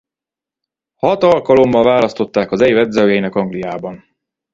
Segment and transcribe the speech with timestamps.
[0.95, 4.05] Hat alkalommal választották az év edzőjének Angliában.